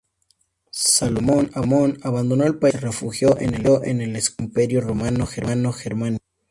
Salomón 0.71 1.51
abandonó 2.01 2.43
el 2.45 2.57
país 2.57 2.73
y 2.73 2.77
se 2.79 2.85
refugió 2.87 3.37
en 3.39 3.53
el 4.01 4.19
Sacro 4.19 4.43
Imperio 4.45 4.81
Romano 4.81 5.27
Germánico. 5.27 6.25